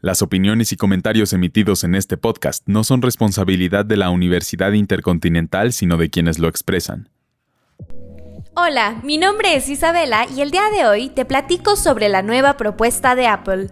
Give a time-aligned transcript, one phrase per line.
[0.00, 5.72] Las opiniones y comentarios emitidos en este podcast no son responsabilidad de la Universidad Intercontinental,
[5.72, 7.08] sino de quienes lo expresan.
[8.54, 12.56] Hola, mi nombre es Isabela y el día de hoy te platico sobre la nueva
[12.56, 13.70] propuesta de Apple.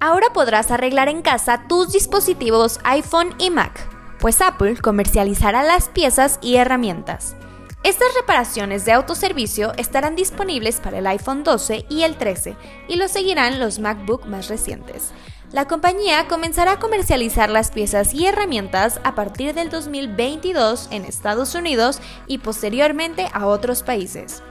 [0.00, 3.88] Ahora podrás arreglar en casa tus dispositivos iPhone y Mac,
[4.20, 7.36] pues Apple comercializará las piezas y herramientas.
[7.84, 12.56] Estas reparaciones de autoservicio estarán disponibles para el iPhone 12 y el 13
[12.86, 15.10] y lo seguirán los MacBook más recientes.
[15.50, 21.56] La compañía comenzará a comercializar las piezas y herramientas a partir del 2022 en Estados
[21.56, 24.44] Unidos y posteriormente a otros países.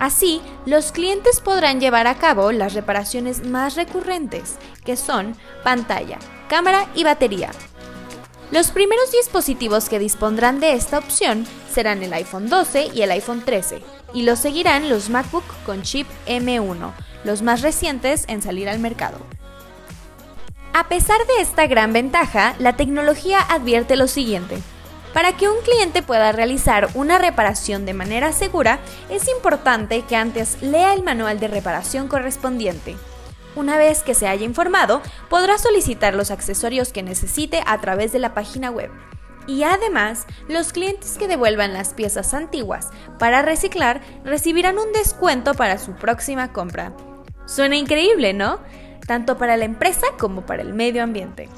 [0.00, 6.18] Así, los clientes podrán llevar a cabo las reparaciones más recurrentes, que son pantalla,
[6.48, 7.52] cámara y batería,
[8.50, 13.42] los primeros dispositivos que dispondrán de esta opción serán el iPhone 12 y el iPhone
[13.44, 16.92] 13, y los seguirán los MacBook con chip M1,
[17.24, 19.18] los más recientes en salir al mercado.
[20.72, 24.58] A pesar de esta gran ventaja, la tecnología advierte lo siguiente.
[25.12, 30.60] Para que un cliente pueda realizar una reparación de manera segura, es importante que antes
[30.60, 32.96] lea el manual de reparación correspondiente.
[33.56, 38.18] Una vez que se haya informado, podrá solicitar los accesorios que necesite a través de
[38.18, 38.90] la página web.
[39.46, 42.88] Y además, los clientes que devuelvan las piezas antiguas
[43.18, 46.92] para reciclar recibirán un descuento para su próxima compra.
[47.46, 48.58] Suena increíble, ¿no?
[49.06, 51.48] Tanto para la empresa como para el medio ambiente.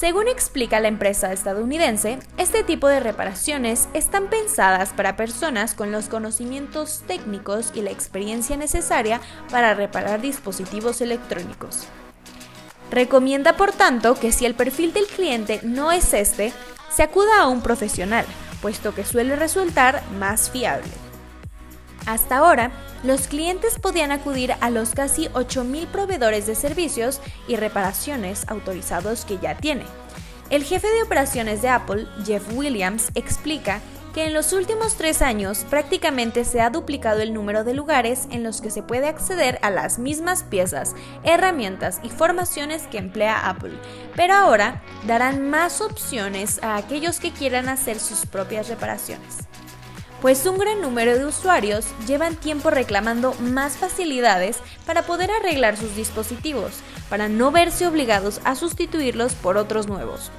[0.00, 6.08] Según explica la empresa estadounidense, este tipo de reparaciones están pensadas para personas con los
[6.08, 11.86] conocimientos técnicos y la experiencia necesaria para reparar dispositivos electrónicos.
[12.90, 16.54] Recomienda, por tanto, que si el perfil del cliente no es este,
[16.90, 18.24] se acuda a un profesional,
[18.62, 21.09] puesto que suele resultar más fiable.
[22.06, 28.44] Hasta ahora, los clientes podían acudir a los casi 8.000 proveedores de servicios y reparaciones
[28.48, 29.84] autorizados que ya tiene.
[30.50, 33.80] El jefe de operaciones de Apple, Jeff Williams, explica
[34.12, 38.42] que en los últimos tres años prácticamente se ha duplicado el número de lugares en
[38.42, 43.78] los que se puede acceder a las mismas piezas, herramientas y formaciones que emplea Apple,
[44.16, 49.49] pero ahora darán más opciones a aquellos que quieran hacer sus propias reparaciones
[50.20, 55.96] pues un gran número de usuarios llevan tiempo reclamando más facilidades para poder arreglar sus
[55.96, 60.30] dispositivos, para no verse obligados a sustituirlos por otros nuevos.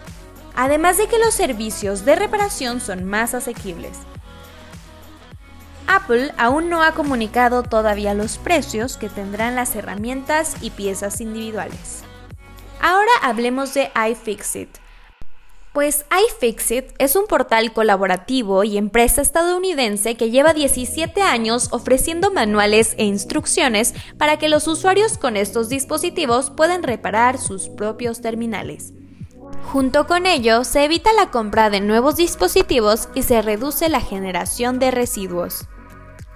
[0.55, 3.97] Además de que los servicios de reparación son más asequibles.
[5.87, 12.03] Apple aún no ha comunicado todavía los precios que tendrán las herramientas y piezas individuales.
[12.79, 14.69] Ahora hablemos de iFixit,
[15.73, 22.93] pues iFixit es un portal colaborativo y empresa estadounidense que lleva 17 años ofreciendo manuales
[22.97, 28.93] e instrucciones para que los usuarios con estos dispositivos puedan reparar sus propios terminales.
[29.71, 34.79] Junto con ello, se evita la compra de nuevos dispositivos y se reduce la generación
[34.79, 35.67] de residuos.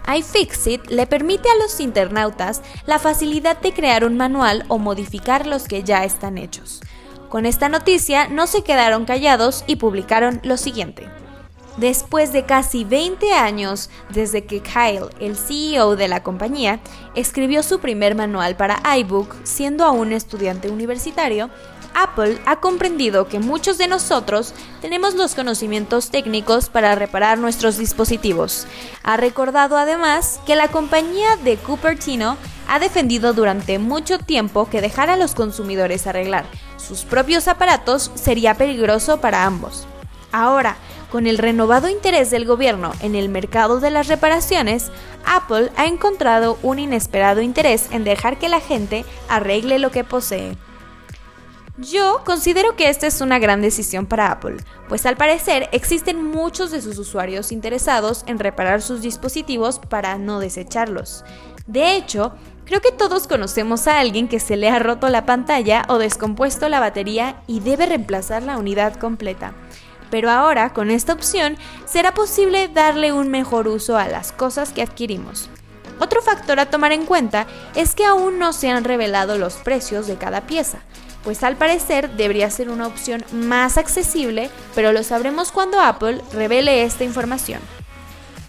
[0.07, 5.67] iFixit le permite a los internautas la facilidad de crear un manual o modificar los
[5.67, 6.79] que ya están hechos.
[7.35, 11.09] Con esta noticia no se quedaron callados y publicaron lo siguiente.
[11.75, 16.79] Después de casi 20 años desde que Kyle, el CEO de la compañía,
[17.13, 21.49] escribió su primer manual para iBook siendo aún estudiante universitario,
[21.93, 28.65] Apple ha comprendido que muchos de nosotros tenemos los conocimientos técnicos para reparar nuestros dispositivos.
[29.03, 32.37] Ha recordado además que la compañía de Cupertino
[32.67, 36.45] ha defendido durante mucho tiempo que dejar a los consumidores arreglar
[36.85, 39.87] sus propios aparatos sería peligroso para ambos.
[40.31, 40.77] Ahora,
[41.11, 44.91] con el renovado interés del gobierno en el mercado de las reparaciones,
[45.25, 50.57] Apple ha encontrado un inesperado interés en dejar que la gente arregle lo que posee.
[51.77, 56.71] Yo considero que esta es una gran decisión para Apple, pues al parecer existen muchos
[56.71, 61.25] de sus usuarios interesados en reparar sus dispositivos para no desecharlos.
[61.67, 62.33] De hecho,
[62.65, 66.69] creo que todos conocemos a alguien que se le ha roto la pantalla o descompuesto
[66.69, 69.53] la batería y debe reemplazar la unidad completa.
[70.11, 74.81] Pero ahora, con esta opción, será posible darle un mejor uso a las cosas que
[74.81, 75.49] adquirimos.
[75.99, 80.07] Otro factor a tomar en cuenta es que aún no se han revelado los precios
[80.07, 80.79] de cada pieza,
[81.23, 86.83] pues al parecer debería ser una opción más accesible, pero lo sabremos cuando Apple revele
[86.83, 87.61] esta información.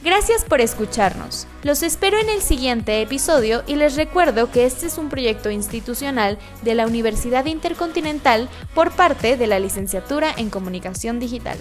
[0.07, 1.49] Gracias por escucharnos.
[1.65, 6.39] Los espero en el siguiente episodio y les recuerdo que este es un proyecto institucional
[6.63, 11.59] de la Universidad Intercontinental por parte de la Licenciatura en Comunicación Digital.